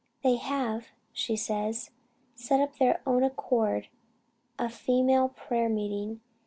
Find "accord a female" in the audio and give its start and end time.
3.23-5.29